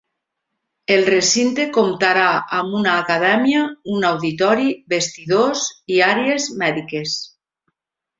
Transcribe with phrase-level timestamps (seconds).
[0.93, 2.23] El recinte comptarà
[2.59, 3.61] amb una acadèmia,
[3.97, 7.15] un auditori, vestidors i àrees mèdiques.